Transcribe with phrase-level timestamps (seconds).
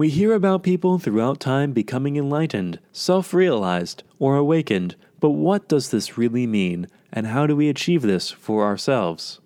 [0.00, 5.90] We hear about people throughout time becoming enlightened, self realized, or awakened, but what does
[5.90, 9.40] this really mean, and how do we achieve this for ourselves?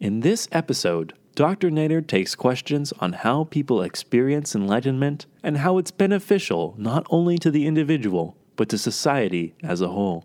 [0.00, 1.70] In this episode, Dr.
[1.70, 7.50] Nader takes questions on how people experience enlightenment and how it's beneficial not only to
[7.50, 10.24] the individual, but to society as a whole.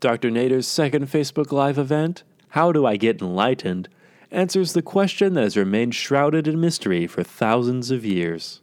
[0.00, 0.30] Dr.
[0.30, 3.90] Nader's second Facebook Live event, How Do I Get Enlightened,
[4.30, 8.62] answers the question that has remained shrouded in mystery for thousands of years.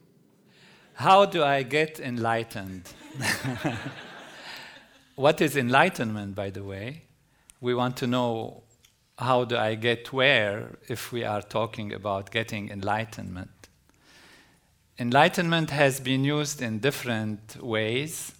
[0.95, 2.89] How do I get enlightened?
[5.15, 7.03] what is enlightenment, by the way?
[7.59, 8.63] We want to know
[9.17, 13.49] how do I get where if we are talking about getting enlightenment.
[14.97, 18.31] Enlightenment has been used in different ways.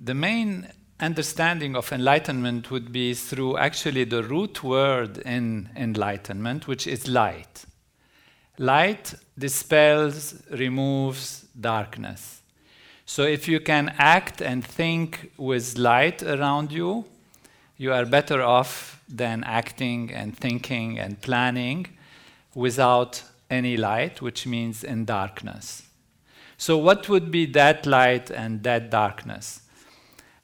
[0.00, 6.88] The main understanding of enlightenment would be through actually the root word in enlightenment, which
[6.88, 7.64] is light.
[8.58, 12.40] Light dispels, removes darkness.
[13.06, 17.04] So if you can act and think with light around you,
[17.76, 21.88] you are better off than acting and thinking and planning
[22.54, 25.82] without any light, which means in darkness.
[26.56, 29.60] So, what would be that light and that darkness?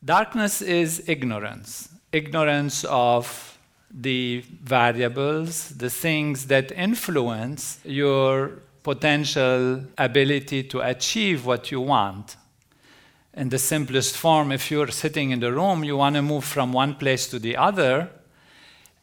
[0.04, 3.49] Darkness is ignorance, ignorance of
[3.90, 12.36] the variables, the things that influence your potential ability to achieve what you want.
[13.34, 16.72] In the simplest form, if you're sitting in the room, you want to move from
[16.72, 18.10] one place to the other,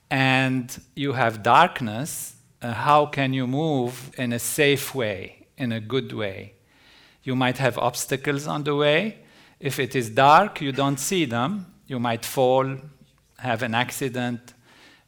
[0.09, 5.79] and you have darkness, uh, how can you move in a safe way, in a
[5.79, 6.53] good way?
[7.23, 9.19] You might have obstacles on the way.
[9.59, 11.73] If it is dark, you don't see them.
[11.87, 12.77] You might fall,
[13.37, 14.53] have an accident,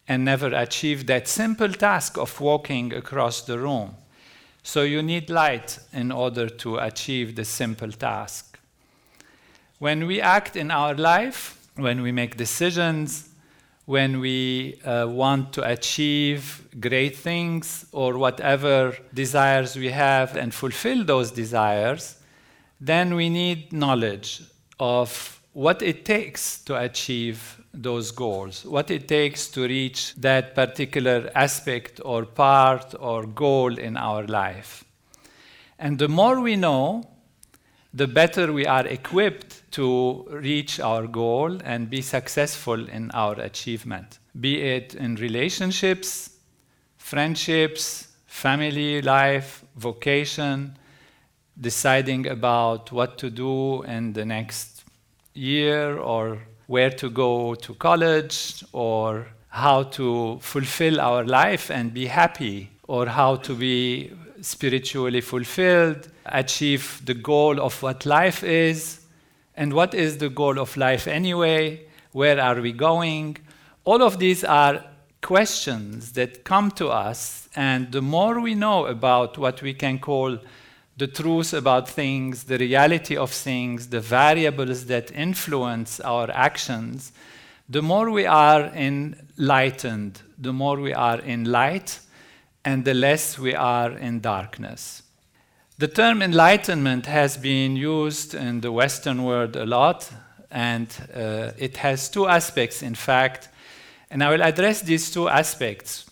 [0.10, 3.96] and never achieve that simple task of walking across the room.
[4.64, 8.60] So you need light in order to achieve the simple task.
[9.78, 13.30] When we act in our life, when we make decisions,
[13.86, 21.04] when we uh, want to achieve great things or whatever desires we have and fulfill
[21.04, 22.18] those desires,
[22.82, 24.42] then we need knowledge
[24.80, 31.30] of what it takes to achieve those goals, what it takes to reach that particular
[31.36, 34.84] aspect or part or goal in our life.
[35.78, 37.04] And the more we know,
[37.94, 44.20] the better we are equipped to reach our goal and be successful in our achievement,
[44.40, 46.38] be it in relationships,
[46.98, 50.78] friendships, family life, vocation,
[51.60, 54.69] deciding about what to do in the next
[55.40, 62.06] year or where to go to college or how to fulfill our life and be
[62.06, 64.12] happy or how to be
[64.42, 69.02] spiritually fulfilled, achieve the goal of what life is,
[69.56, 73.38] and what is the goal of life anyway, where are we going.
[73.84, 74.84] All of these are
[75.22, 80.38] questions that come to us, and the more we know about what we can call
[81.00, 87.14] the truth about things, the reality of things, the variables that influence our actions,
[87.70, 92.00] the more we are enlightened, the more we are in light,
[92.66, 95.04] and the less we are in darkness.
[95.78, 100.12] The term enlightenment has been used in the Western world a lot,
[100.52, 103.48] and uh, it has two aspects, in fact,
[104.12, 106.10] and I will address these two aspects.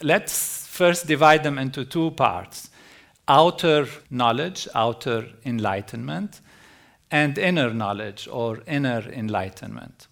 [0.00, 2.70] Let's first divide them into two parts
[3.28, 6.40] outer knowledge, outer enlightenment,
[7.10, 10.06] and inner knowledge or inner enlightenment.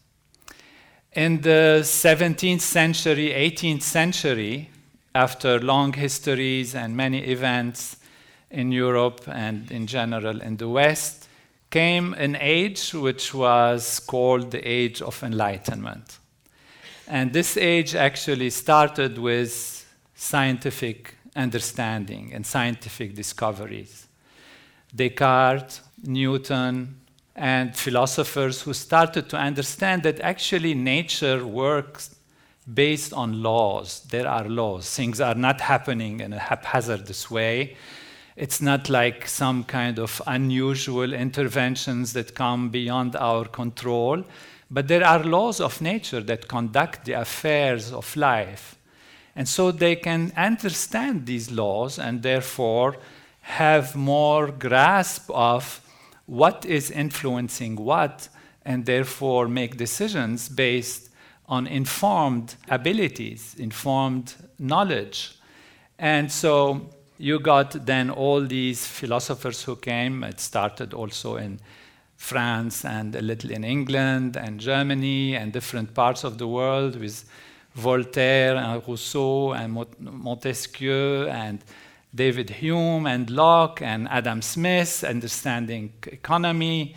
[1.12, 4.70] In the 17th century, 18th century,
[5.14, 7.96] after long histories and many events
[8.50, 11.26] in Europe and in general in the West,
[11.70, 16.18] came an age which was called the Age of Enlightenment.
[17.08, 19.84] And this age actually started with
[20.14, 24.06] scientific understanding and scientific discoveries.
[24.94, 26.96] Descartes, Newton,
[27.36, 32.14] and philosophers who started to understand that actually nature works
[32.72, 34.00] based on laws.
[34.10, 34.94] There are laws.
[34.94, 37.76] Things are not happening in a haphazardous way.
[38.36, 44.24] It's not like some kind of unusual interventions that come beyond our control,
[44.70, 48.76] but there are laws of nature that conduct the affairs of life.
[49.36, 52.96] And so they can understand these laws and therefore
[53.42, 55.80] have more grasp of
[56.26, 58.28] what is influencing what,
[58.64, 61.10] and therefore make decisions based
[61.46, 65.36] on informed abilities, informed knowledge.
[65.98, 70.24] And so you got then all these philosophers who came.
[70.24, 71.60] It started also in
[72.16, 77.24] France and a little in England and Germany and different parts of the world with
[77.74, 81.64] Voltaire and Rousseau and Montesquieu and
[82.14, 86.96] David Hume and Locke and Adam Smith, understanding economy,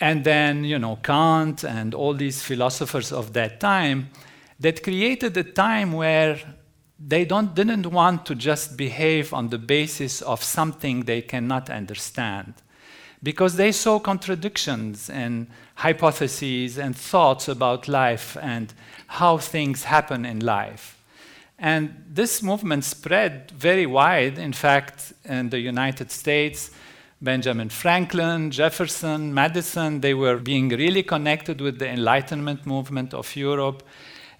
[0.00, 4.10] and then you know Kant and all these philosophers of that time
[4.58, 6.38] that created a time where
[6.98, 12.54] they don't, didn't want to just behave on the basis of something they cannot understand.
[13.22, 15.46] Because they saw contradictions and
[15.76, 18.72] hypotheses and thoughts about life and
[19.10, 20.96] how things happen in life.
[21.58, 24.38] And this movement spread very wide.
[24.38, 26.70] In fact, in the United States,
[27.20, 33.82] Benjamin Franklin, Jefferson, Madison, they were being really connected with the Enlightenment movement of Europe.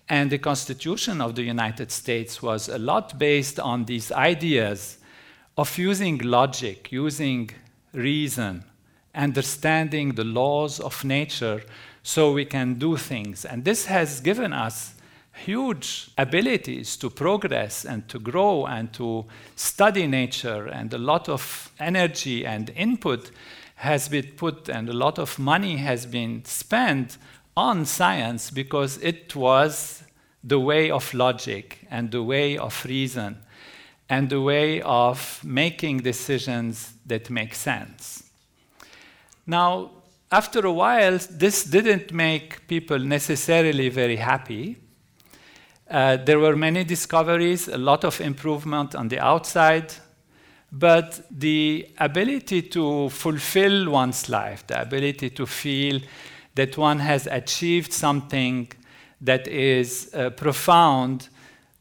[0.08, 4.98] And the Constitution of the United States was a lot based on these ideas
[5.58, 7.50] of using logic, using
[7.92, 8.64] reason,
[9.16, 11.60] understanding the laws of nature
[12.02, 13.44] so we can do things.
[13.44, 14.94] And this has given us
[15.32, 19.24] huge abilities to progress and to grow and to
[19.56, 23.30] study nature, and a lot of energy and input
[23.76, 27.16] has been put, and a lot of money has been spent
[27.56, 30.02] on science because it was
[30.44, 33.36] the way of logic and the way of reason
[34.08, 38.24] and the way of making decisions that make sense.
[39.46, 39.90] Now,
[40.32, 44.76] after a while, this didn't make people necessarily very happy.
[45.90, 49.92] Uh, there were many discoveries, a lot of improvement on the outside,
[50.70, 56.00] but the ability to fulfill one's life, the ability to feel
[56.54, 58.70] that one has achieved something
[59.20, 61.28] that is uh, profound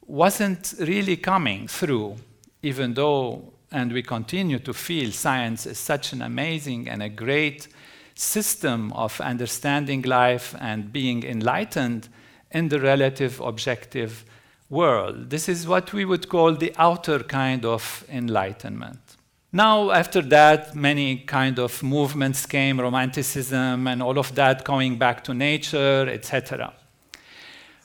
[0.08, 2.16] wasn't really coming through,
[2.64, 7.68] even though, and we continue to feel science is such an amazing and a great
[8.20, 12.10] system of understanding life and being enlightened
[12.52, 14.26] in the relative objective
[14.70, 15.30] world.
[15.30, 19.00] This is what we would call the outer kind of enlightenment.
[19.52, 25.24] Now, after that, many kind of movements came, romanticism and all of that, going back
[25.24, 26.74] to nature, etc.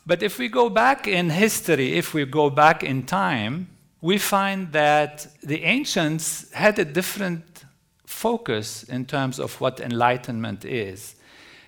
[0.05, 3.69] But if we go back in history, if we go back in time,
[4.03, 7.54] we find that the ancients had a different
[8.25, 11.15] focus in terms of what enlightenment is.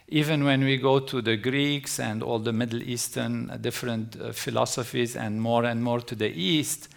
[0.09, 4.33] Even when we go to the Greeks and all the Middle Eastern uh, different uh,
[4.33, 6.89] philosophies and more and more to the East,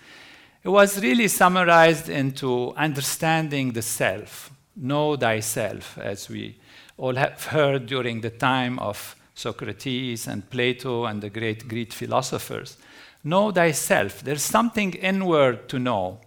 [0.63, 6.55] it was really summarized into understanding the self, know thyself, as we
[6.97, 12.77] all have heard during the time of Socrates and Plato and the great Greek philosophers.
[13.25, 14.23] Know thyself.
[14.23, 16.19] There's something inward to know.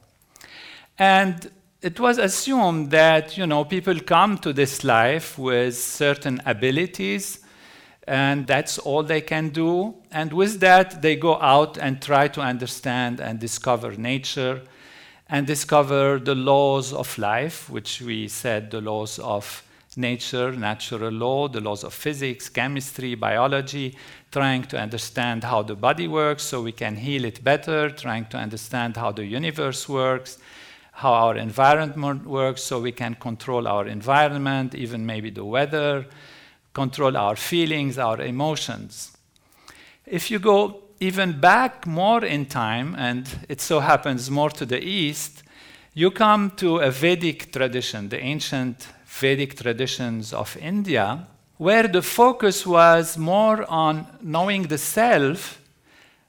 [0.98, 1.50] And
[1.82, 7.40] it was assumed that you know people come to this life with certain abilities
[8.06, 9.94] and that's all they can do.
[10.10, 14.62] And with that they go out and try to understand and discover nature
[15.28, 19.64] and discover the laws of life which we said the laws of
[19.96, 23.96] nature, natural law, the laws of physics, chemistry, biology,
[24.30, 28.36] trying to understand how the body works so we can heal it better, trying to
[28.36, 30.38] understand how the universe works,
[30.92, 36.06] how our environment works so we can control our environment, even maybe the weather,
[36.72, 39.16] control our feelings, our emotions.
[40.06, 44.80] If you go even back more in time, and it so happens more to the
[44.80, 45.42] east,
[45.94, 52.66] you come to a Vedic tradition, the ancient Vedic traditions of India, where the focus
[52.66, 55.60] was more on knowing the self,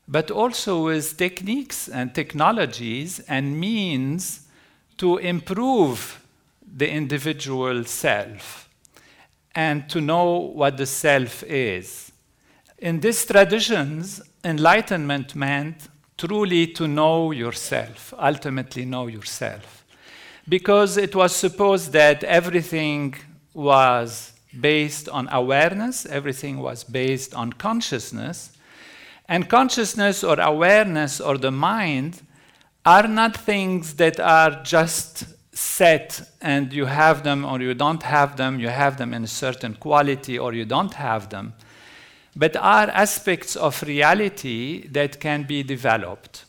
[0.08, 4.42] but also with techniques and technologies and means
[4.98, 6.26] to improve
[6.76, 8.70] the individual self
[9.56, 12.12] and to know what the self is.
[12.80, 19.84] In these traditions, enlightenment meant truly to know yourself, ultimately know yourself
[20.48, 23.16] because it was supposed that everything
[23.54, 28.52] was based on awareness, everything was based on consciousness.
[29.30, 32.22] And consciousness or awareness or the mind
[32.86, 35.26] are not things that are just
[35.56, 39.28] set and you have them or you don't have them, you have them in a
[39.28, 41.54] certain quality or you don't have them,
[42.36, 46.46] but are aspects of reality that can be developed.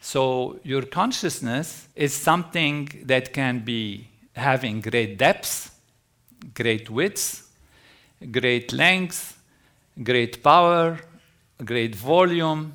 [0.00, 5.74] So your consciousness is something that can be having great depth,
[6.54, 7.50] great width,
[8.30, 9.36] great length,
[10.02, 11.00] great power,
[11.64, 12.74] great volume,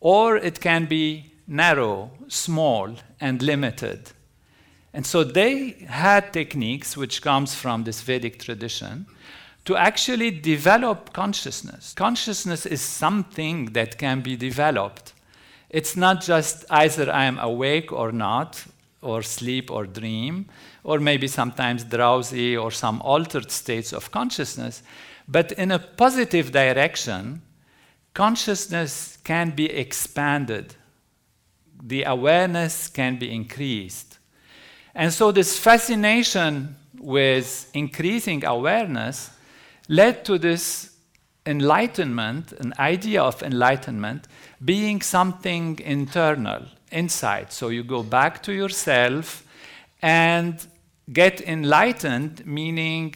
[0.00, 4.12] or it can be narrow, small, and limited.
[4.92, 9.06] And so they had techniques which comes from this Vedic tradition
[9.64, 11.92] to actually develop consciousness.
[11.94, 15.12] Consciousness is something that can be developed.
[15.70, 18.64] It's not just either I am awake or not,
[19.02, 20.46] or sleep or dream,
[20.82, 24.82] or maybe sometimes drowsy or some altered states of consciousness,
[25.28, 27.42] but in a positive direction,
[28.14, 30.74] consciousness can be expanded.
[31.82, 34.18] The awareness can be increased.
[34.94, 39.30] And so, this fascination with increasing awareness
[39.88, 40.96] led to this
[41.46, 44.28] enlightenment, an idea of enlightenment,
[44.64, 47.52] being something internal, inside.
[47.52, 49.44] So you go back to yourself
[50.02, 50.64] and
[51.12, 53.14] get enlightened, meaning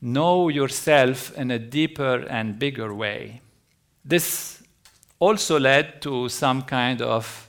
[0.00, 3.42] know yourself in a deeper and bigger way.
[4.04, 4.62] This
[5.18, 7.45] also led to some kind of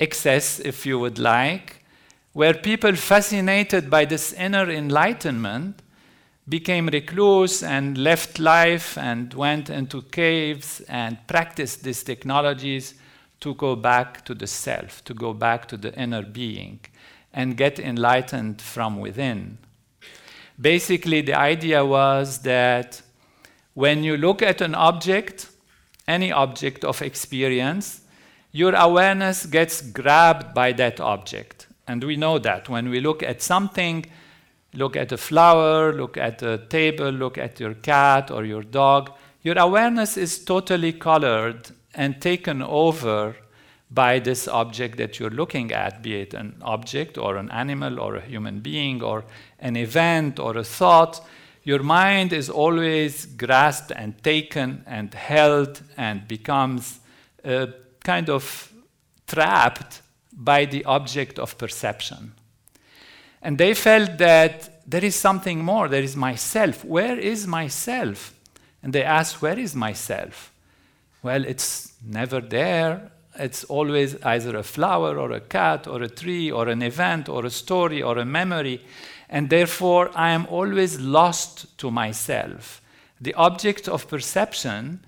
[0.00, 1.84] excess, if you would like,
[2.32, 5.82] where people fascinated by this inner enlightenment
[6.48, 12.94] became recluse and left life and went into caves and practiced these technologies
[13.40, 16.80] to go back to the self, to go back to the inner being
[17.32, 19.58] and get enlightened from within.
[20.60, 23.00] Basically, the idea was that
[23.74, 25.48] when you look at an object,
[26.06, 28.02] any object of experience,
[28.52, 31.66] your awareness gets grabbed by that object.
[31.86, 34.06] And we know that when we look at something,
[34.74, 39.12] look at a flower, look at a table, look at your cat or your dog,
[39.42, 43.36] your awareness is totally colored and taken over
[43.90, 48.16] by this object that you're looking at, be it an object or an animal or
[48.16, 49.24] a human being or
[49.58, 51.26] an event or a thought.
[51.64, 57.00] Your mind is always grasped and taken and held and becomes
[57.44, 57.66] uh,
[58.10, 58.72] kind of
[59.26, 60.02] trapped
[60.32, 62.32] by the object of perception.
[63.40, 66.84] And they felt that there is something more, there is myself.
[66.84, 68.34] Where is myself?
[68.82, 70.52] And they asked, Where is myself?
[71.22, 73.12] Well, it's never there.
[73.38, 77.46] It's always either a flower or a cat or a tree or an event or
[77.46, 78.80] a story or a memory.
[79.28, 82.82] And therefore, I am always lost to myself.
[83.20, 85.00] The object of perception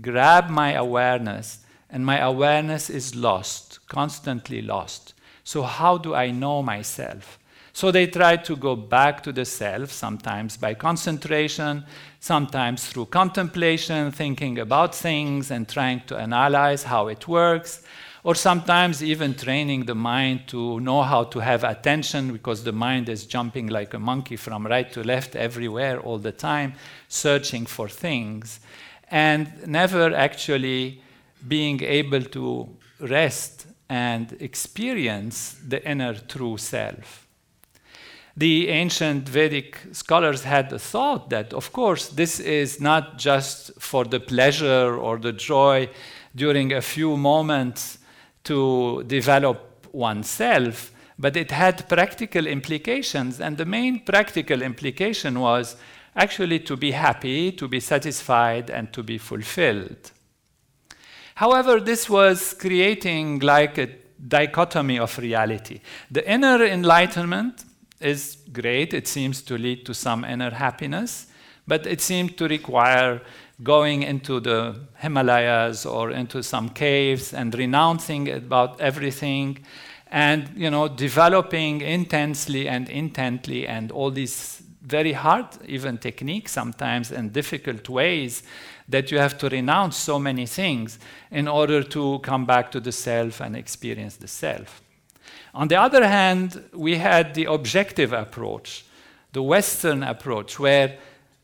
[0.00, 1.59] grab my awareness,
[1.90, 5.14] and my awareness is lost, constantly lost.
[5.44, 7.38] So, how do I know myself?
[7.72, 11.84] So they try to go back to the self, sometimes by concentration,
[12.18, 17.82] sometimes through contemplation, thinking about things and trying to analyze how it works,
[18.22, 23.08] or sometimes even training the mind to know how to have attention because the mind
[23.08, 26.74] is jumping like a monkey from right to left everywhere all the time,
[27.08, 28.60] searching for things,
[29.10, 31.00] and never actually
[31.46, 32.68] being able to
[33.00, 37.26] rest and experience the inner true self
[38.36, 44.04] the ancient Vedic scholars had the thought that, of course, this is not just for
[44.04, 45.90] the pleasure or the joy
[46.34, 47.98] during a few moments
[48.44, 53.40] to develop oneself, but it had practical implications.
[53.40, 55.76] And the main practical implication was
[56.16, 60.12] actually to be happy, to be satisfied, and to be fulfilled.
[61.34, 63.88] However, this was creating like a
[64.28, 65.80] dichotomy of reality.
[66.10, 67.64] The inner enlightenment
[68.00, 68.94] is great.
[68.94, 71.26] It seems to lead to some inner happiness,
[71.66, 73.20] but it seemed to require
[73.62, 79.64] going into the Himalayas or into some caves and renouncing about everything
[80.10, 87.12] and you know developing intensely and intently and all these very hard even techniques sometimes
[87.12, 88.42] and difficult ways
[88.90, 90.98] that you have to renounce so many things
[91.30, 94.82] in order to come back to the self and experience the self
[95.54, 98.84] on the other hand, we had the objective approach,
[99.32, 100.96] the Western approach, where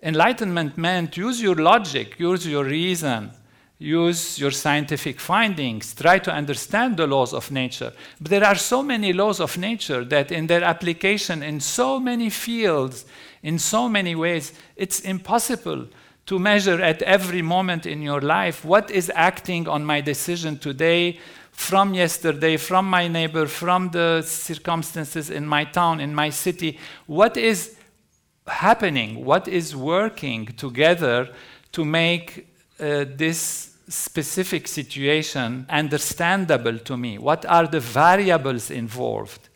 [0.02, 3.32] enlightenment meant use your logic, use your reason,
[3.78, 7.92] use your scientific findings, try to understand the laws of nature.
[8.20, 12.30] But there are so many laws of nature that, in their application in so many
[12.30, 13.06] fields,
[13.42, 15.88] in so many ways, it's impossible
[16.26, 21.18] to measure at every moment in your life what is acting on my decision today
[21.52, 26.78] from yesterday, from my neighbor, from the circumstances in my town, in my city.
[27.06, 27.76] What is
[28.46, 29.24] happening?
[29.24, 31.30] What is working together
[31.72, 32.46] to make
[32.78, 37.18] uh, this specific situation understandable to me?
[37.18, 39.48] What are the variables involved?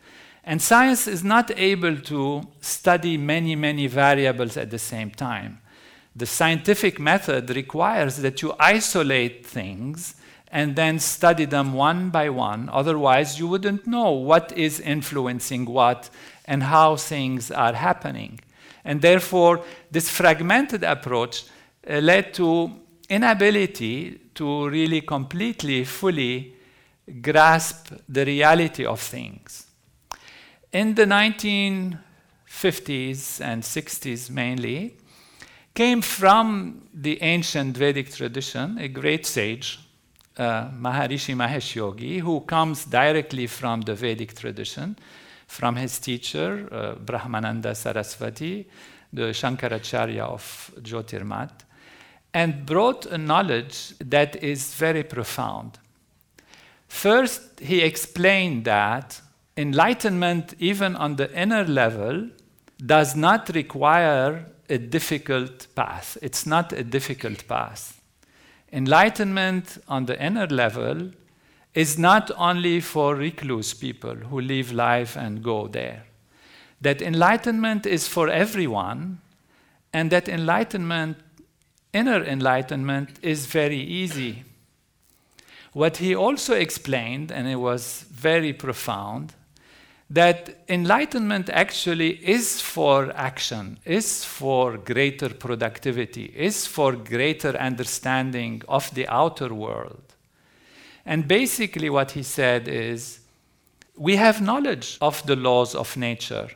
[0.43, 5.60] And science is not able to study many, many variables at the same time.
[6.15, 10.15] The scientific method requires that you isolate things
[10.51, 12.69] and then study them one by one.
[12.71, 16.09] Otherwise, you wouldn't know what is influencing what
[16.45, 18.41] and how things are happening.
[18.83, 21.45] And therefore, this fragmented approach
[21.89, 22.71] uh, led to
[23.09, 26.53] inability to really completely, fully
[27.21, 29.67] grasp the reality of things.
[30.73, 34.97] In the 1950s and 60s mainly,
[35.73, 39.79] came from the ancient Vedic tradition, a great sage
[40.37, 44.97] uh, Maharishi Mahesh Yogi, who comes directly from the Vedic tradition,
[45.47, 48.67] from his teacher, uh, Brahmananda Saraswati,
[49.13, 51.51] the Shankaracharya of Jyotirmat,
[52.33, 55.77] and brought a knowledge that is very profound.
[56.87, 59.21] First, he explained that
[59.57, 62.29] enlightenment, even on the inner level,
[62.85, 66.17] does not require a difficult path.
[66.21, 68.01] It's not a difficult path.
[68.71, 71.11] Enlightenment on the inner level
[71.73, 76.05] is not only for recluse people who live life and go there.
[76.79, 79.19] That enlightenment is for everyone,
[79.93, 81.17] and that enlightenment,
[81.93, 84.43] inner enlightenment, is very easy.
[85.73, 89.33] What he also explained, and it was very profound,
[90.13, 98.93] that enlightenment actually is for action, is for greater productivity, is for greater understanding of
[98.93, 100.03] the outer world.
[101.05, 103.21] And basically, what he said is
[103.95, 106.49] we have knowledge of the laws of nature,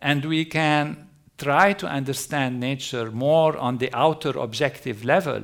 [0.00, 5.42] and we can try to understand nature more on the outer objective level.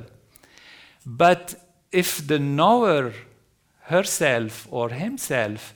[1.05, 1.55] But
[1.91, 3.11] if the knower
[3.81, 5.73] herself or himself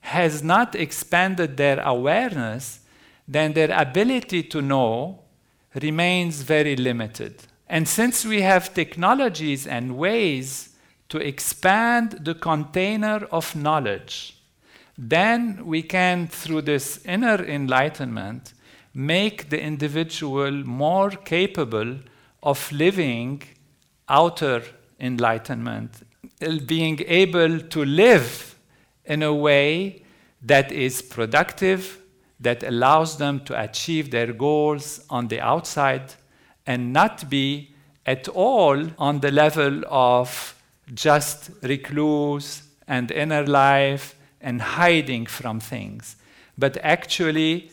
[0.00, 2.80] has not expanded their awareness,
[3.28, 5.20] then their ability to know
[5.80, 7.42] remains very limited.
[7.68, 10.70] And since we have technologies and ways
[11.10, 14.36] to expand the container of knowledge,
[14.98, 18.54] then we can, through this inner enlightenment,
[18.92, 21.98] make the individual more capable
[22.42, 23.42] of living
[24.08, 24.62] outer
[24.98, 26.02] enlightenment,
[26.66, 28.49] being able to live
[29.10, 30.02] in a way
[30.40, 31.98] that is productive,
[32.38, 36.14] that allows them to achieve their goals on the outside
[36.64, 37.74] and not be
[38.06, 40.54] at all on the level of
[40.94, 46.16] just recluse and inner life and hiding from things,
[46.56, 47.70] but actually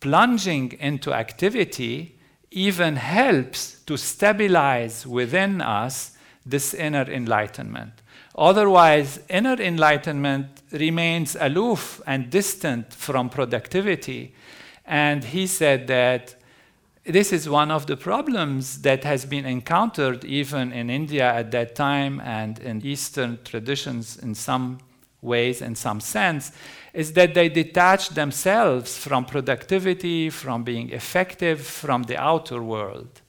[0.00, 2.18] plunging into activity
[2.50, 8.01] even helps to stabilize within us this inner enlightenment.
[8.36, 14.34] Otherwise, inner enlightenment remains aloof and distant from productivity.
[14.86, 16.34] And he said that
[17.04, 21.74] this is one of the problems that has been encountered even in India at that
[21.74, 24.78] time and in Eastern traditions in some
[25.20, 26.52] ways, in some sense,
[26.92, 33.20] is that they detach themselves from productivity, from being effective, from the outer world.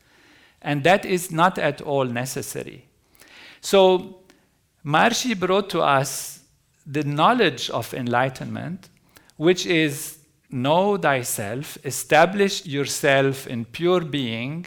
[0.62, 2.86] And that is not at all necessary.
[3.62, 4.23] So,
[4.86, 6.42] Maharishi brought to us
[6.86, 8.90] the knowledge of enlightenment,
[9.38, 10.18] which is
[10.50, 14.66] know thyself, establish yourself in pure being,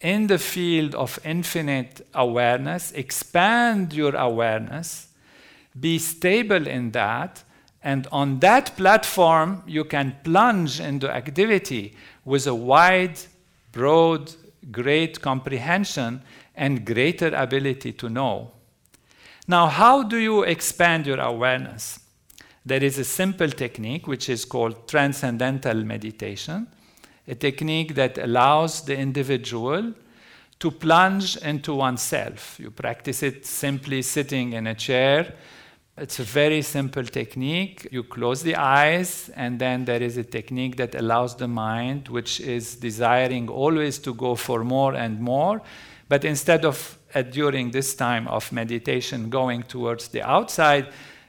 [0.00, 5.08] in the field of infinite awareness, expand your awareness,
[5.78, 7.42] be stable in that,
[7.82, 13.18] and on that platform, you can plunge into activity with a wide,
[13.72, 14.32] broad,
[14.70, 16.20] great comprehension
[16.54, 18.50] and greater ability to know.
[19.48, 22.00] Now, how do you expand your awareness?
[22.64, 26.66] There is a simple technique which is called transcendental meditation,
[27.28, 29.92] a technique that allows the individual
[30.58, 32.58] to plunge into oneself.
[32.58, 35.32] You practice it simply sitting in a chair.
[35.96, 37.86] It's a very simple technique.
[37.92, 42.40] You close the eyes, and then there is a technique that allows the mind, which
[42.40, 45.62] is desiring always to go for more and more,
[46.08, 50.86] but instead of uh, during this time of meditation going towards the outside,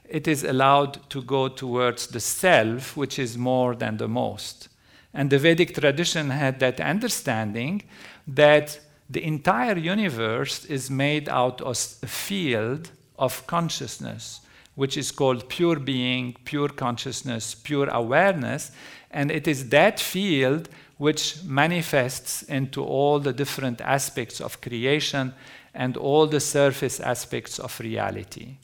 [0.10, 4.67] it is allowed to go towards the self, which is more than the most.
[5.13, 7.84] And the Vedic tradition had that understanding
[8.28, 14.41] that the entire universe is made out of a field of consciousness,
[14.76, 18.71] which is called pure being, pure consciousness, pure awareness.
[19.10, 25.34] And it is that field which manifests into all the different aspects of creation
[25.78, 28.58] and all the surface aspects of reality.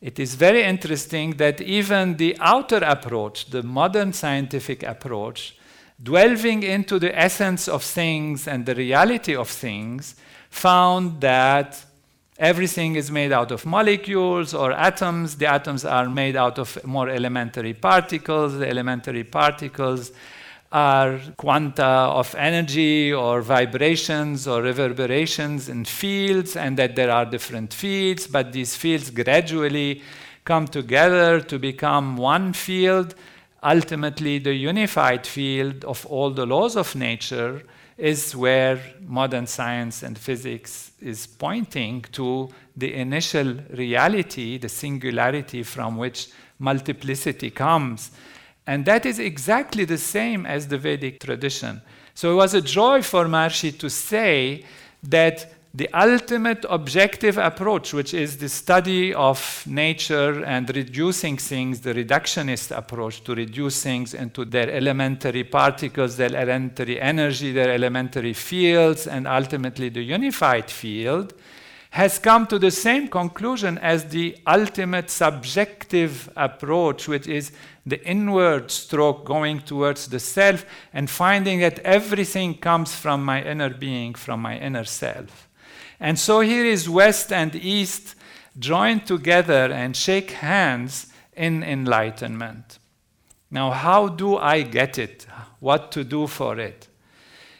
[0.00, 5.56] It is very interesting that even the outer approach, the modern scientific approach,
[6.02, 10.16] delving into the essence of things and the reality of things,
[10.48, 11.84] found that
[12.38, 15.36] everything is made out of molecules or atoms.
[15.36, 18.58] The atoms are made out of more elementary particles.
[18.58, 20.10] The elementary particles
[20.72, 27.74] are quanta of energy or vibrations or reverberations in fields, and that there are different
[27.74, 30.02] fields, but these fields gradually
[30.44, 33.14] come together to become one field.
[33.62, 37.62] Ultimately, the unified field of all the laws of nature
[37.98, 45.98] is where modern science and physics is pointing to the initial reality, the singularity from
[45.98, 46.28] which
[46.58, 48.10] multiplicity comes.
[48.70, 51.82] And that is exactly the same as the Vedic tradition.
[52.14, 54.64] So it was a joy for Maharishi to say
[55.02, 61.94] that the ultimate objective approach, which is the study of nature and reducing things, the
[61.94, 69.08] reductionist approach to reduce things into their elementary particles, their elementary energy, their elementary fields,
[69.08, 71.34] and ultimately the unified field,
[71.90, 77.50] has come to the same conclusion as the ultimate subjective approach, which is
[77.84, 83.70] the inward stroke going towards the self and finding that everything comes from my inner
[83.70, 85.48] being, from my inner self.
[85.98, 88.14] And so here is West and East
[88.58, 92.78] joined together and shake hands in enlightenment.
[93.50, 95.26] Now, how do I get it?
[95.58, 96.86] What to do for it?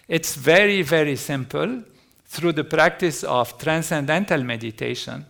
[0.06, 1.82] It's very, very simple
[2.30, 5.26] through the practice of transcendental meditation,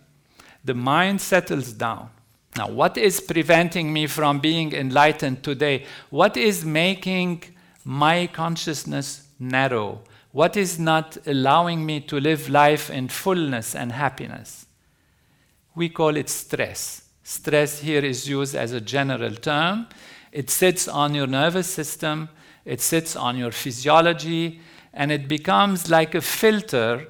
[0.63, 2.07] the mind settles down.
[2.55, 5.85] Now, what is preventing me from being enlightened today?
[6.11, 7.43] What is making
[7.83, 10.01] my consciousness narrow?
[10.31, 14.67] What is not allowing me to live life in fullness and happiness?
[15.73, 17.05] We call it stress.
[17.23, 19.87] Stress here is used as a general term.
[20.31, 22.29] It sits on your nervous system,
[22.63, 24.59] it sits on your physiology,
[24.93, 27.07] and it becomes like a filter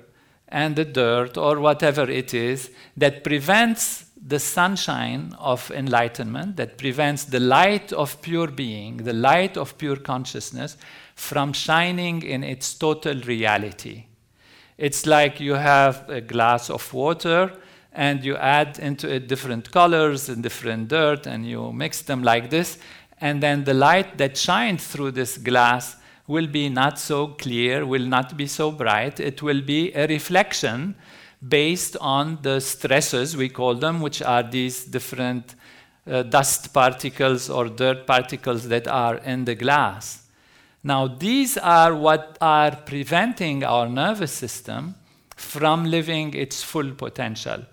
[0.47, 7.23] and the dirt or whatever it is that prevents the sunshine of enlightenment, that prevents
[7.23, 10.77] the light of pure being, the light of pure consciousness,
[11.15, 14.05] from shining in its total reality.
[14.77, 17.51] It's like you have a glass of water
[17.93, 22.49] and you add into it different colors and different dirt and you mix them like
[22.49, 22.77] this,
[23.19, 25.95] and then the light that shines through this glass
[26.27, 29.19] will be not so clear, will not be so bright.
[29.19, 30.95] It will be a reflection
[31.47, 35.55] based on the stresses, we call them, which are these different
[36.09, 40.27] uh, dust particles or dirt particles that are in the glass.
[40.83, 44.95] Now, these are what are preventing our nervous system
[45.35, 47.65] from living its full potential.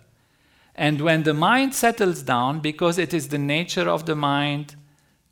[0.74, 4.76] And when the mind settles down, because it is the nature of the mind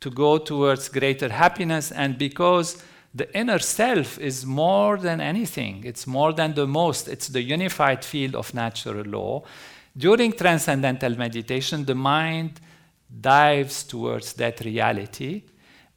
[0.00, 2.82] to go towards greater happiness, and because
[3.16, 8.04] the inner self is more than anything, it's more than the most, it's the unified
[8.04, 9.42] field of natural law.
[9.96, 12.60] During transcendental meditation, the mind
[13.20, 15.44] dives towards that reality.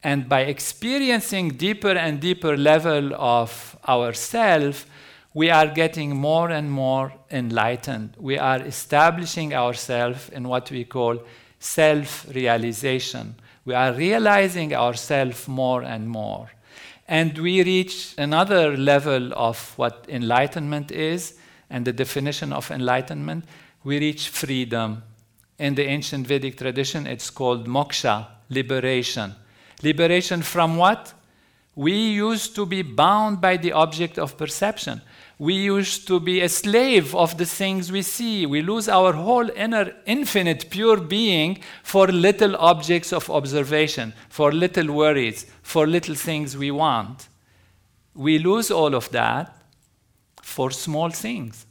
[0.02, 4.86] And by experiencing deeper and deeper level of ourself,
[5.34, 8.16] we are getting more and more enlightened.
[8.18, 11.22] We are establishing ourselves in what we call
[11.60, 13.36] self realization.
[13.66, 16.50] We are realizing ourselves more and more.
[17.10, 21.34] And we reach another level of what enlightenment is
[21.68, 23.46] and the definition of enlightenment.
[23.84, 25.02] We reach freedom.
[25.58, 29.34] In the ancient Vedic tradition, it's called moksha, liberation.
[29.82, 31.14] Liberation from what?
[31.74, 35.02] We used to be bound by the object of perception
[35.40, 38.46] we used to be a slave of the things we see.
[38.46, 44.94] We lose our whole inner, infinite, pure being for little objects of observation, for little
[44.94, 47.30] worries, for little things we want.
[48.14, 49.56] We lose all of that
[50.42, 51.66] for small things.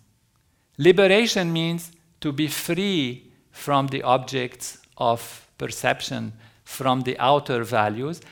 [0.79, 6.33] Liberation means to be free from the objects of perception,
[6.65, 8.23] from the outer values,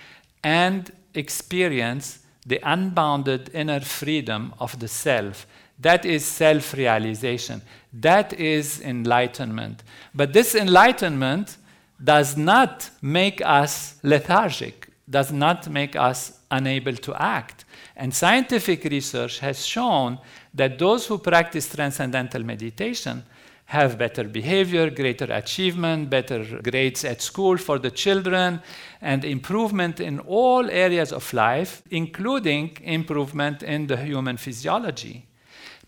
[0.42, 5.46] and experience the unbounded inner freedom of the self.
[5.78, 7.60] That is self realization.
[7.92, 9.82] That is enlightenment.
[10.14, 11.56] But this enlightenment
[12.02, 17.64] does not make us lethargic, does not make us unable to act.
[17.96, 20.18] And scientific research has shown
[20.54, 23.24] that those who practice transcendental meditation
[23.66, 28.62] have better behavior, greater achievement, better grades at school for the children,
[29.00, 35.26] and improvement in all areas of life, including improvement in the human physiology.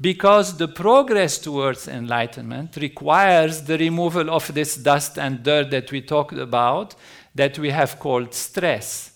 [0.00, 6.00] Because the progress towards enlightenment requires the removal of this dust and dirt that we
[6.02, 6.96] talked about,
[7.34, 9.12] that we have called stress.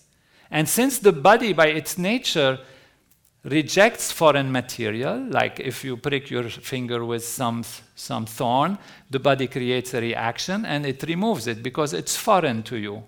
[0.49, 2.59] And since the body, by its nature,
[3.43, 7.63] rejects foreign material, like if you prick your finger with some,
[7.95, 8.77] some thorn,
[9.09, 13.03] the body creates a reaction and it removes it because it's foreign to you.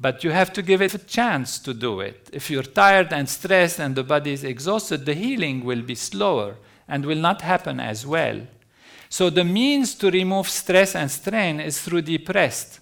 [0.00, 2.28] But you have to give it a chance to do it.
[2.32, 6.56] If you're tired and stressed and the body is exhausted, the healing will be slower
[6.88, 8.40] and will not happen as well.
[9.08, 12.80] So, the means to remove stress and strain is through deep rest.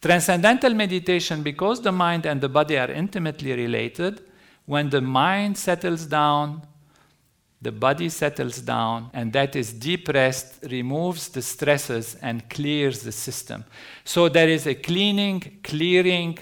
[0.00, 4.22] Transcendental meditation, because the mind and the body are intimately related,
[4.66, 6.66] when the mind settles down,
[7.60, 13.12] the body settles down, and that is deep rest, removes the stresses and clears the
[13.12, 13.64] system.
[14.04, 16.38] So there is a cleaning, clearing,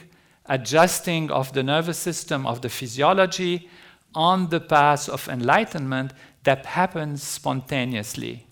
[0.46, 3.68] adjusting of the nervous system, of the physiology
[4.14, 8.46] on the path of enlightenment that happens spontaneously.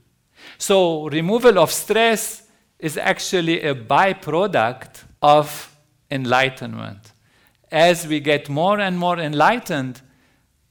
[0.58, 2.44] So, removal of stress
[2.78, 5.76] is actually a byproduct of
[6.10, 7.09] enlightenment
[7.70, 10.00] as we get more and more enlightened,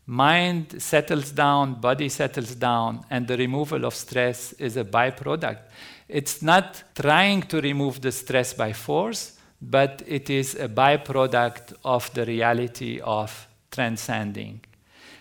[0.05, 5.59] mind settles down, body settles down, and the removal of stress is a byproduct.
[6.07, 12.11] It's not trying to remove the stress by force, but it is a byproduct of
[12.13, 14.61] the reality of transcending.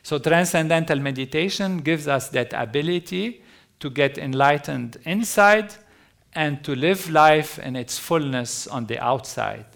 [0.03, 3.43] So, transcendental meditation gives us that ability
[3.81, 5.75] to get enlightened inside
[6.35, 9.67] and to live life in its fullness on the outside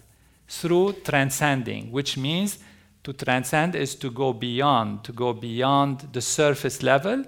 [0.47, 2.59] through transcending, which means
[3.03, 7.25] to transcend is to go beyond, to go beyond the surface level.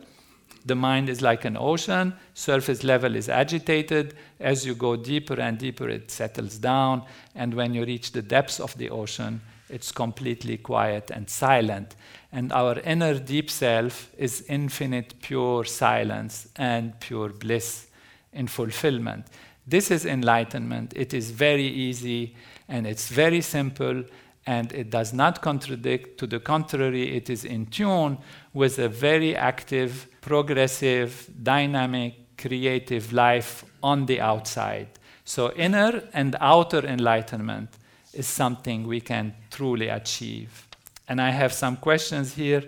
[0.65, 4.15] The mind is like an ocean, surface level is agitated.
[4.39, 7.03] As you go deeper and deeper, it settles down.
[7.35, 11.95] And when you reach the depths of the ocean, it's completely quiet and silent.
[12.31, 17.87] And our inner deep self is infinite, pure silence and pure bliss
[18.33, 19.25] in fulfillment.
[19.67, 20.93] This is enlightenment.
[20.95, 22.35] It is very easy
[22.67, 24.03] and it's very simple
[24.45, 26.19] and it does not contradict.
[26.19, 28.17] To the contrary, it is in tune
[28.53, 34.87] with a very active, progressive, dynamic, creative life on the outside.
[35.23, 37.69] So, inner and outer enlightenment
[38.13, 40.67] is something we can truly achieve.
[41.07, 42.63] And I have some questions here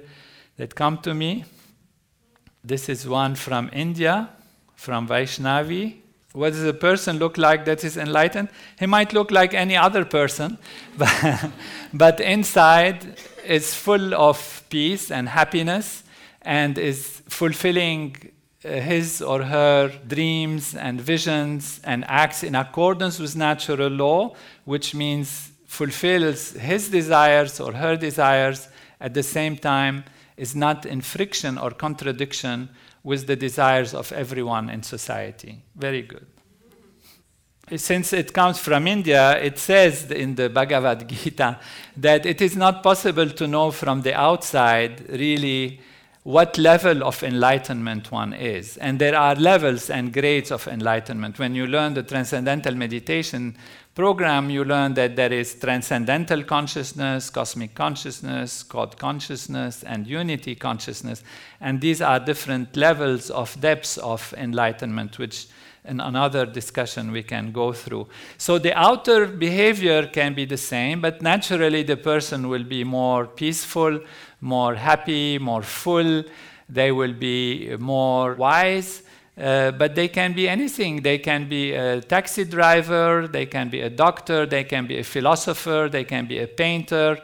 [0.58, 1.46] that come to me.
[2.64, 4.30] This is one from India,
[4.76, 6.02] from Vaishnavi.
[6.34, 8.50] What does a person look like that is enlightened?
[8.80, 10.58] He might look like any other person,
[11.94, 16.04] but, inside is full of peace and happiness
[16.42, 18.32] and is fulfilling
[18.64, 24.36] uh, his or her dreams and visions and acts in accordance with natural law,
[24.66, 28.68] which means fulfills his desires or her desires
[29.00, 30.04] at the same time
[30.36, 32.70] is not in friction or contradiction
[33.08, 35.64] with the desires of everyone in society.
[35.74, 36.28] Very good.
[37.78, 41.58] Since it comes from India, it says in the Bhagavad Gita
[41.96, 45.80] that it is not possible to know from the outside really
[46.28, 48.76] what level of enlightenment one is.
[48.76, 51.40] And there are levels and grades of enlightenment.
[51.40, 53.56] When you learn the transcendental meditation
[53.96, 61.24] program, you learn that there is transcendental consciousness, cosmic consciousness, God consciousness, and unity consciousness.
[61.62, 65.48] And these are different levels of depths of enlightenment, which
[65.88, 68.08] in another discussion we can go through.
[68.38, 73.26] So the outer behavior can be the same, but naturally the person will be more
[73.26, 74.02] peaceful,
[74.42, 76.24] more happy, more full.
[76.70, 79.04] They will be more wise
[79.38, 81.02] uh, but they can be anything.
[81.04, 85.04] They can be a taxi driver, they can be a doctor, they can be a
[85.04, 87.20] philosopher, they can be a painter.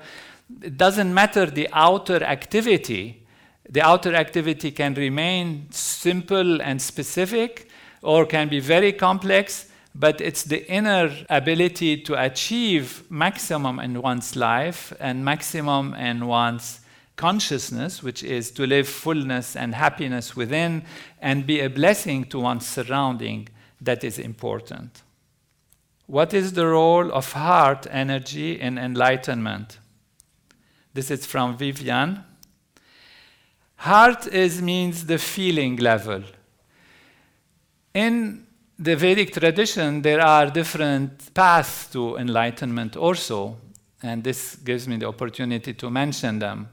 [0.61, 3.25] It doesn't matter the outer activity.
[3.67, 7.67] The outer activity can remain simple and specific
[8.03, 14.35] or can be very complex, but it's the inner ability to achieve maximum in one's
[14.35, 16.81] life and maximum in one's
[17.15, 20.83] consciousness, which is to live fullness and happiness within
[21.21, 23.49] and be a blessing to one's surrounding,
[23.81, 25.03] that is important.
[26.07, 29.77] What is the role of heart energy in enlightenment?
[30.93, 32.23] This is from Vivian.
[33.77, 36.23] Heart is means the feeling level.
[37.93, 38.45] In
[38.77, 43.57] the Vedic tradition, there are different paths to enlightenment also,
[44.01, 46.69] and this gives me the opportunity to mention them.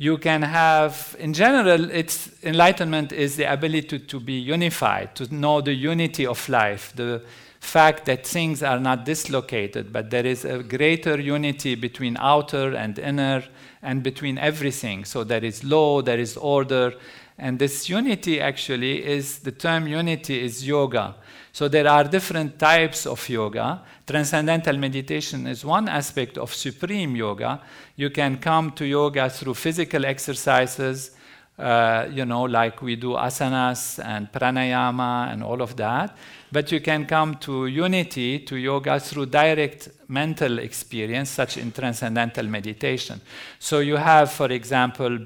[0.00, 5.60] You can have, in general, it's enlightenment is the ability to, be unified, to know
[5.60, 7.22] the unity of life, the
[7.58, 12.98] fact that things are not dislocated, but there is a greater unity between outer and
[13.00, 13.42] inner
[13.82, 15.04] and between everything.
[15.04, 16.94] So there is law, there is order.
[17.36, 21.16] And this unity actually is the term unity is yoga.
[21.58, 23.82] So there are different types of yoga.
[24.06, 27.60] Transcendental meditation is one aspect of supreme yoga.
[27.96, 31.16] You can come to yoga through physical exercises,
[31.58, 36.16] uh, you know, like we do asanas and pranayama and all of that.
[36.52, 42.46] But you can come to unity, to yoga, through direct mental experience, such in transcendental
[42.46, 43.20] meditation.
[43.58, 45.18] So you have, for example,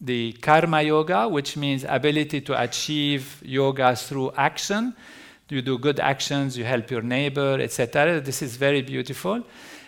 [0.00, 4.94] the karma yoga, which means ability to achieve yoga through action.
[5.52, 8.22] You do good actions, you help your neighbor, etc.
[8.22, 9.42] This is very beautiful.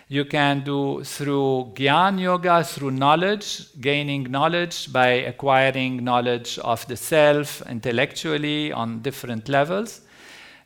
[0.07, 6.95] You can do through Gyan Yoga, through knowledge, gaining knowledge by acquiring knowledge of the
[6.95, 10.01] self intellectually on different levels.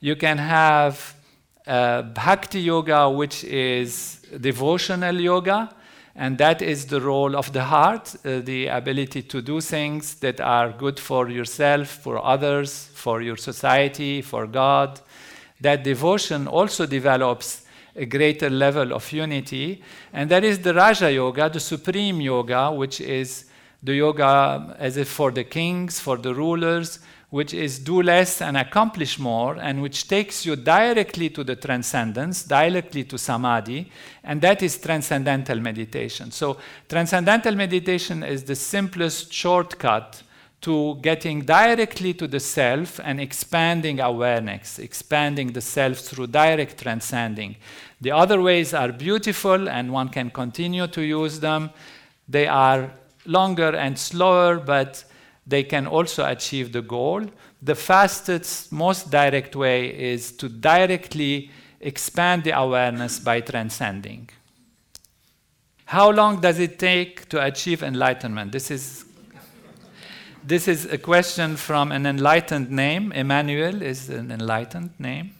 [0.01, 1.15] You can have
[1.65, 5.73] uh, Bhakti Yoga, which is devotional yoga,
[6.15, 10.41] and that is the role of the heart, uh, the ability to do things that
[10.41, 14.99] are good for yourself, for others, for your society, for God.
[15.61, 17.63] That devotion also develops
[17.95, 19.83] a greater level of unity.
[20.13, 23.45] And that is the Raja Yoga, the supreme yoga, which is
[23.81, 28.57] the yoga as if for the kings, for the rulers, which is do less and
[28.57, 33.91] accomplish more, and which takes you directly to the transcendence, directly to samadhi,
[34.23, 36.31] and that is transcendental meditation.
[36.31, 40.23] So, transcendental meditation is the simplest shortcut
[40.61, 47.55] to getting directly to the self and expanding awareness, expanding the self through direct transcending.
[48.01, 51.69] The other ways are beautiful and one can continue to use them.
[52.27, 52.91] They are
[53.25, 55.05] longer and slower, but
[55.49, 57.25] they can also achieve the goal.
[57.61, 64.29] The fastest, most direct way is to directly expand the awareness by transcending.
[65.85, 68.51] How long does it take to achieve enlightenment?
[68.51, 69.05] This is
[70.41, 73.11] this is a question from an enlightened name.
[73.11, 75.35] Emmanuel is an enlightened name.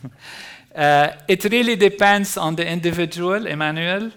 [0.74, 4.12] uh, it really depends on the individual, Emmanuel.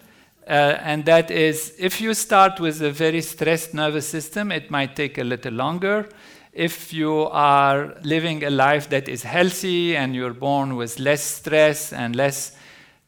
[0.47, 4.95] Uh, and that is if you start with a very stressed nervous system, it might
[4.95, 6.09] take a little longer.
[6.53, 11.93] If you are living a life that is healthy and you're born with less stress
[11.93, 12.57] and less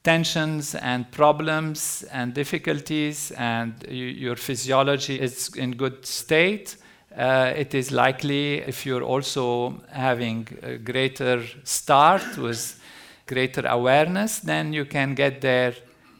[0.03, 6.77] tensions and problems and difficulties, and you, your physiology is in good state,
[7.17, 12.79] uh, it is likely if you're also having a greater start with
[13.27, 15.73] greater awareness, then you can get there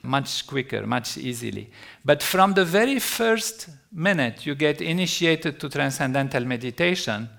[0.04, 1.72] much quicker, much easily.
[2.04, 7.30] But from the very first minute you get initiated to transcendental meditation,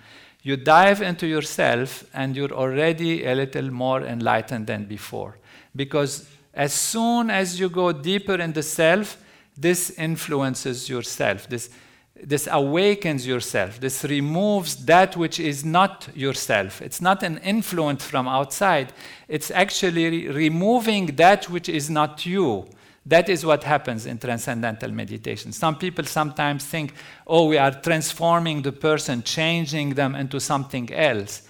[0.42, 5.38] you dive into yourself and you're already a little more enlightened than before.
[5.76, 9.18] Because as soon as you go deeper in the self,
[9.56, 11.48] this influences yourself.
[11.48, 11.70] This
[12.26, 13.80] this awakens yourself.
[13.80, 16.80] This removes that which is not yourself.
[16.80, 18.92] It's not an influence from outside.
[19.28, 22.66] It's actually removing that which is not you.
[23.06, 25.52] That is what happens in transcendental meditation.
[25.52, 26.94] Some people sometimes think,
[27.26, 31.42] oh, we are transforming the person, changing them into something else.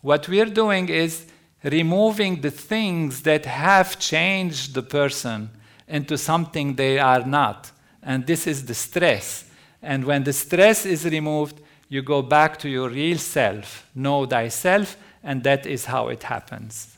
[0.00, 1.26] What we're doing is
[1.62, 5.50] removing the things that have changed the person
[5.86, 7.70] into something they are not.
[8.02, 9.50] And this is the stress
[9.84, 13.88] and when the stress is removed, you go back to your real self.
[13.94, 16.96] Know thyself, and that is how it happens.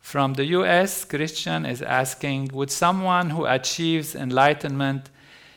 [0.00, 5.10] From the US, Christian is asking Would someone who achieves enlightenment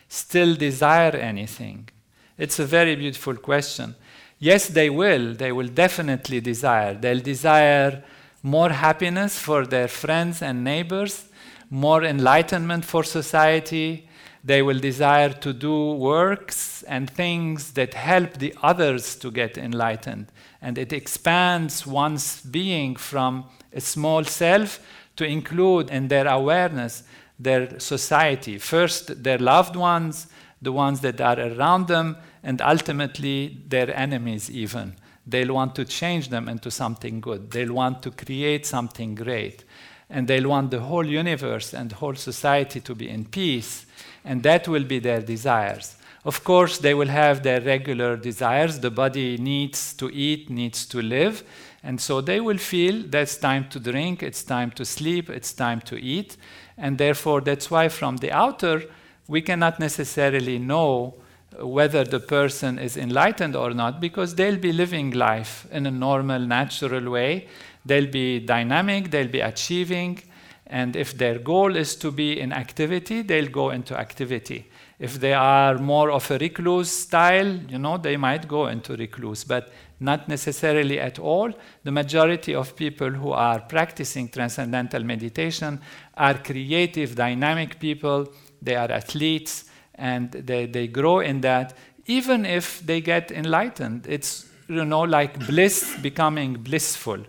[0.08, 1.90] still desire anything?
[2.38, 3.96] It's a very beautiful question.
[4.40, 5.34] Yes, they will.
[5.34, 6.94] They will definitely desire.
[6.94, 8.04] They'll desire
[8.44, 11.26] more happiness for their friends and neighbors,
[11.70, 14.08] more enlightenment for society,
[14.46, 20.32] they will desire to do works and things that help the others to get enlightened.
[20.62, 24.80] And it expands one's being from a small self
[25.16, 27.04] to include in their awareness
[27.40, 28.60] their society.
[28.60, 30.28] First, their loved ones,
[30.62, 34.96] the ones that are around them, and ultimately their enemies, even.
[35.26, 37.50] They'll want to change them into something good.
[37.50, 39.66] They'll want to create something great.
[40.08, 43.88] And they'll want the whole universe and whole society to be in peace
[44.26, 45.96] and that will be their desires.
[46.26, 48.80] Of course, they will have their regular desires.
[48.80, 51.44] The body needs to eat, needs to live,
[51.84, 55.82] and so they will feel that's time to drink, it's time to sleep, it's time
[55.82, 56.36] to eat,
[56.78, 58.84] and therefore that's why from the outer
[59.28, 61.14] we cannot necessarily know
[61.60, 66.40] whether the person is enlightened or not because they'll be living life in a normal,
[66.40, 67.48] natural way.
[67.86, 70.22] They'll be dynamic, they'll be achieving,
[70.68, 74.70] and if their goal is to be in activity, they'll go into activity.
[74.98, 79.44] If they are more of a recluse style, you know, they might go into recluse,
[79.44, 81.52] but not necessarily at all.
[81.84, 85.82] The majority of people who are practicing transcendental meditation
[86.16, 88.28] are creative, dynamic people.
[88.62, 91.74] They are athletes and they, they grow in that.
[92.08, 97.20] Even if they get enlightened, it's you know like bliss becoming blissful.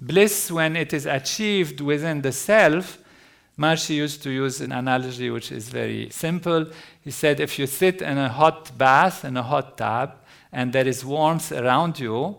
[0.00, 2.98] Bliss, when it is achieved within the self,
[3.58, 6.66] Maharishi used to use an analogy which is very simple.
[7.02, 10.14] He said, if you sit in a hot bath, in a hot tub,
[10.52, 12.36] and there is warmth around you,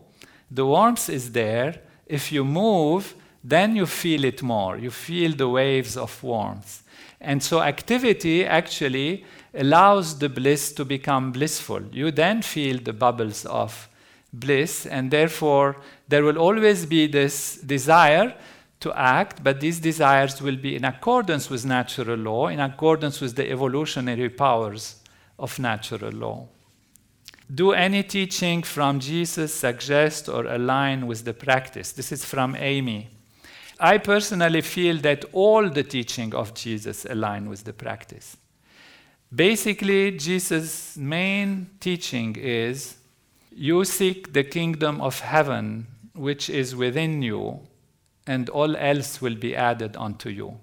[0.50, 1.82] the warmth is there.
[2.08, 4.78] If you move, then you feel it more.
[4.78, 6.84] You feel the waves of warmth.
[7.20, 11.82] And so activity actually allows the bliss to become blissful.
[11.92, 13.89] You then feel the bubbles of
[14.34, 15.78] bliss, and therefore
[16.08, 18.36] there will always be this desire
[18.80, 23.36] to act, but these desires will be in accordance with natural law, in accordance with
[23.36, 24.96] the evolutionary powers
[25.38, 26.48] of natural law.
[27.54, 31.92] Do any teaching from Jesus suggest or align with the practice?
[31.92, 33.10] This is from Amy.
[33.80, 38.38] I personally feel that all the teaching of Jesus align with the practice.
[39.34, 42.99] Basically, Jesus' main teaching is
[43.60, 47.60] you seek the kingdom of heaven which is within you,
[48.26, 50.60] and all else will be added unto you.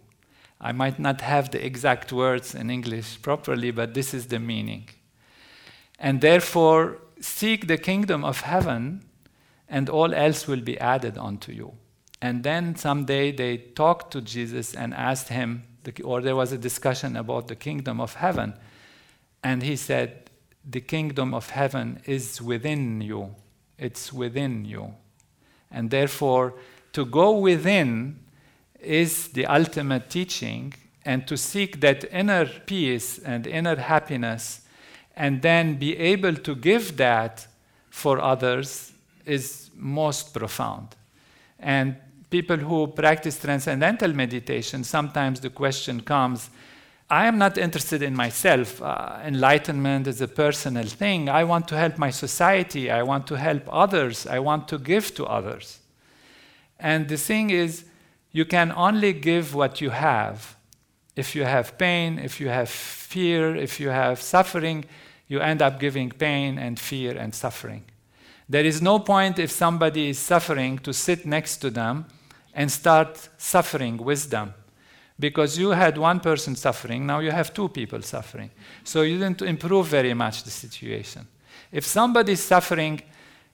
[0.58, 4.88] I might not have the exact words in English properly, but this is the meaning.
[5.98, 9.04] And therefore, seek the kingdom of heaven,
[9.68, 11.74] and all else will be added unto you.
[12.22, 15.64] And then someday they talked to Jesus and asked him,
[16.02, 18.54] or there was a discussion about the kingdom of heaven.
[19.44, 20.25] And he said,
[20.68, 23.34] The kingdom of heaven is within you.
[23.78, 24.94] It's within you.
[25.70, 26.54] And therefore,
[26.92, 28.18] to go within
[28.80, 34.62] is the ultimate teaching, and to seek that inner peace and inner happiness,
[35.16, 37.46] and then be able to give that
[37.90, 38.92] for others
[39.24, 40.88] is most profound.
[41.58, 41.96] And
[42.28, 46.50] people who practice transcendental meditation, sometimes the question comes
[47.08, 48.82] I am not interested in myself.
[48.82, 51.28] Uh, enlightenment is a personal thing.
[51.28, 52.90] I want to help my society.
[52.90, 54.26] I want to help others.
[54.26, 55.78] I want to give to others.
[56.80, 57.84] And the thing is,
[58.32, 60.56] you can only give what you have.
[61.14, 64.84] If you have pain, if you have fear, if you have suffering,
[65.28, 67.84] you end up giving pain and fear and suffering.
[68.48, 72.06] There is no point if somebody is suffering to sit next to them
[72.52, 74.54] and start suffering with them.
[75.18, 78.50] Because you had one person suffering, now you have two people suffering.
[78.84, 81.26] So you didn't improve very much the situation.
[81.72, 83.02] If somebody is suffering,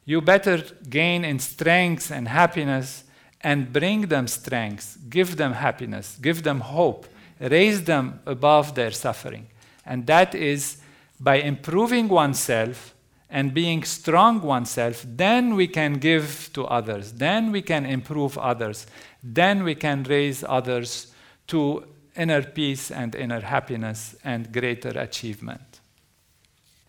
[0.05, 3.05] you better gain in strength and happiness
[3.41, 7.07] and bring them strength, give them happiness, give them hope,
[7.41, 9.47] raise them above their suffering.
[9.87, 10.79] And that is
[11.21, 12.95] by improving oneself
[13.31, 18.87] and being strong oneself, then we can give to others, then we can improve others,
[19.23, 21.12] then we can raise others
[21.53, 21.85] to
[22.17, 25.81] inner peace and inner happiness and greater achievement.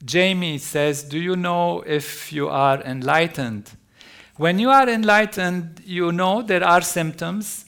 [0.05, 3.71] Jamie says, Do you know if you are enlightened?
[4.37, 7.65] When you are enlightened, you know there are symptoms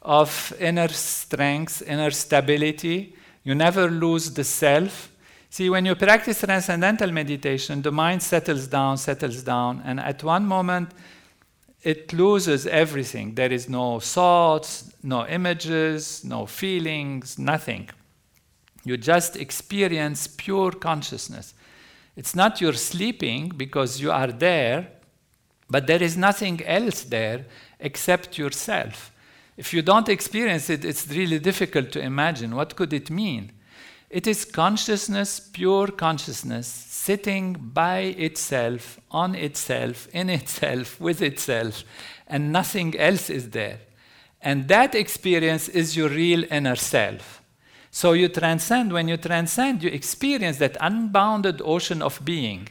[0.00, 3.14] of inner strength, inner stability.
[3.44, 5.12] You never lose the self.
[5.50, 10.46] See, when you practice transcendental meditation, the mind settles down, settles down, and at one
[10.46, 10.92] moment,
[11.82, 13.34] it loses everything.
[13.34, 17.88] There is no thoughts, no images, no feelings, nothing.
[18.84, 21.54] You just experience pure consciousness.
[22.16, 24.88] It's not you're sleeping because you are there,
[25.70, 27.46] but there is nothing else there
[27.78, 29.12] except yourself.
[29.56, 32.54] If you don't experience it, it's really difficult to imagine.
[32.56, 33.52] What could it mean?
[34.10, 36.66] It is consciousness, pure consciousness,
[37.08, 41.82] sitting by itself, on itself, in itself, with itself,
[42.26, 43.78] and nothing else is there.
[44.42, 47.42] And that experience is your real inner self.
[47.90, 52.68] So you transcend, when you transcend, you experience that unbounded ocean of being,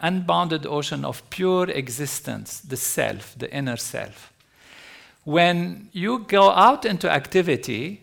[0.00, 4.34] unbounded ocean of pure existence, the self, the inner self.
[5.24, 8.02] When you go out into activity,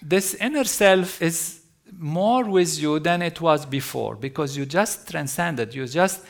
[0.00, 1.63] this inner self is
[1.98, 6.24] more with you than it was before because you just transcended, you just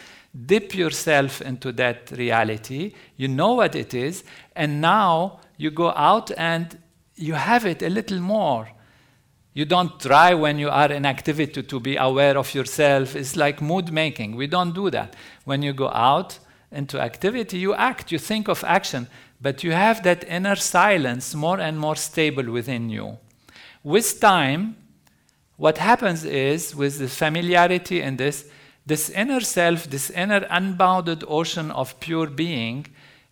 [0.47, 4.25] dip yourself into that reality, you know what it is,
[4.57, 6.79] and now you go out and
[7.15, 8.69] you have it a little more.
[9.53, 13.15] You don't try when you are in activity to be aware of yourself.
[13.15, 14.35] It's like mood making.
[14.35, 15.15] We don't do that.
[15.45, 16.41] When you go out
[16.73, 19.07] into activity, you act, you think of action,
[19.41, 23.19] but you have that inner silence more and more stable within you.
[23.85, 24.77] With time,
[25.57, 28.47] what happens is, with the familiarity in this,
[28.87, 32.87] this inner self, this inner unbounded ocean of pure being,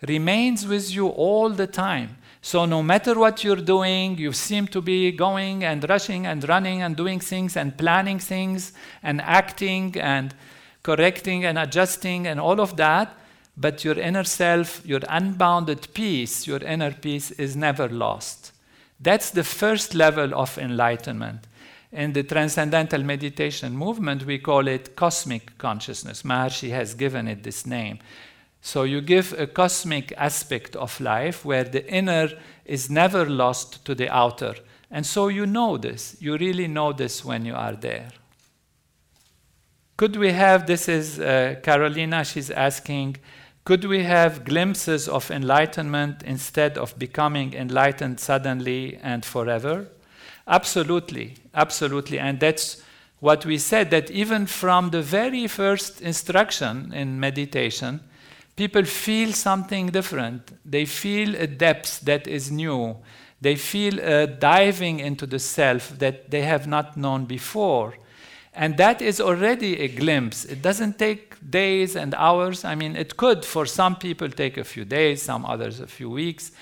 [0.06, 2.16] remains with you all the time.
[2.40, 6.82] So, no matter what you're doing, you seem to be going and rushing and running
[6.82, 10.34] and doing things and planning things and acting and
[10.82, 13.16] correcting and adjusting and all of that.
[13.56, 18.52] But your inner self, your unbounded peace, your inner peace is never lost.
[18.98, 21.46] That's the first level of enlightenment.
[21.92, 26.22] In the transcendental meditation movement, we call it cosmic consciousness.
[26.22, 27.98] Maharishi has given it this name.
[28.62, 32.30] So you give a cosmic aspect of life where the inner
[32.64, 34.54] is never lost to the outer.
[34.90, 36.16] And so you know this.
[36.20, 38.08] You really know this when you are there.
[39.98, 43.16] Could we have, this is uh, Carolina, she's asking,
[43.64, 49.88] could we have glimpses of enlightenment instead of becoming enlightened suddenly and forever?
[50.46, 52.18] Absolutely, absolutely.
[52.18, 52.82] And that's
[53.20, 58.00] what we said that even from the very first instruction in meditation,
[58.56, 60.52] people feel something different.
[60.64, 62.96] They feel a depth that is new.
[63.40, 67.94] They feel a diving into the self that they have not known before.
[68.54, 70.44] And that is already a glimpse.
[70.44, 72.64] It doesn't take days and hours.
[72.64, 76.10] I mean, it could for some people take a few days, some others a few
[76.10, 76.52] weeks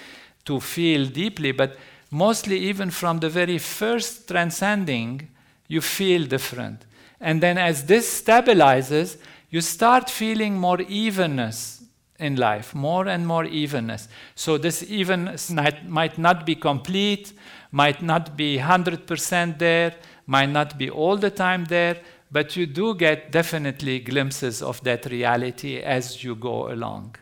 [0.44, 1.76] to feel deeply, but
[2.10, 5.28] mostly, even from the very first transcending,
[5.68, 6.84] you feel different.
[7.20, 9.16] And then as this stabilizes,
[9.50, 11.82] you start feeling more evenness
[12.18, 14.08] in life, more and more evenness.
[14.34, 17.32] So this evenness might not be complete,
[17.72, 19.94] might not be 100% there,
[20.26, 21.96] might not be all the time there,
[22.30, 27.16] but you do get definitely glimpses of that reality as you go along.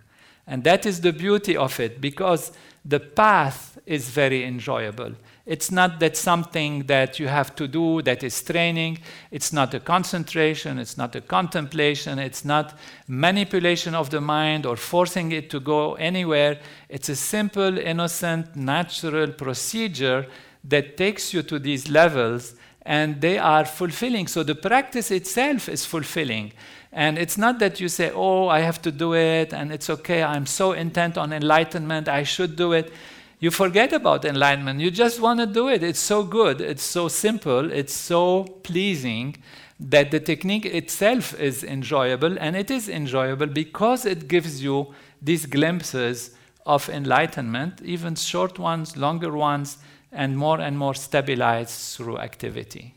[0.46, 2.52] And that is the beauty of it because
[2.84, 5.12] the path is very enjoyable.
[5.46, 8.98] It's not that something that you have to do that is training.
[9.30, 10.78] It's not a concentration.
[10.78, 12.18] It's not a contemplation.
[12.18, 16.60] It's not manipulation of the mind or forcing it to go anywhere.
[16.90, 20.26] It's a simple, innocent, natural procedure
[20.64, 24.26] that takes you to these levels and they are fulfilling.
[24.26, 26.52] So the practice itself is fulfilling.
[26.92, 30.22] And it's not that you say, oh, I have to do it and it's okay,
[30.22, 32.92] I'm so intent on enlightenment, I should do it
[33.40, 34.80] you forget about enlightenment.
[34.80, 35.82] You just want to do it.
[35.82, 39.36] It's so good, it's so simple, it's so pleasing
[39.80, 45.46] that the technique itself is enjoyable, and it is enjoyable because it gives you these
[45.46, 46.32] glimpses
[46.66, 49.78] of enlightenment, even short ones, longer ones,
[50.10, 52.94] and more and more stabilized through activity.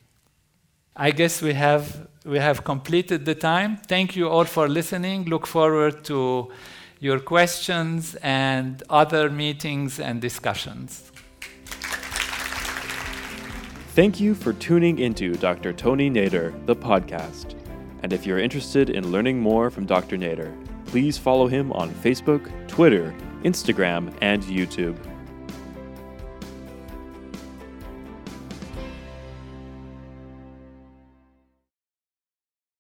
[0.96, 3.78] I guess we have we have completed the time.
[3.88, 5.26] Thank you all for listening.
[5.26, 6.52] Look forward to
[7.02, 11.12] your questions and other meetings and discussions.
[13.96, 15.74] Thank you for tuning into Dr.
[15.74, 17.56] Tony Nader, the podcast.
[18.04, 20.16] And if you're interested in learning more from Dr.
[20.16, 24.96] Nader, please follow him on Facebook, Twitter, Instagram, and YouTube.